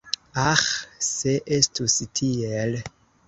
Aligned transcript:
Aĥ, 0.43 0.63
se 1.09 1.35
estus 1.59 1.99
tiel! 2.21 2.75